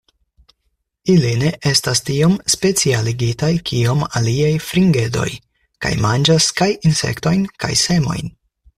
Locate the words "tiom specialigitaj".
2.07-3.51